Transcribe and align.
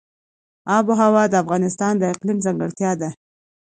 آب 0.77 0.85
وهوا 0.89 1.23
د 1.29 1.33
افغانستان 1.43 1.93
د 1.97 2.03
اقلیم 2.13 2.37
ځانګړتیا 2.45 2.91
ده. 3.01 3.09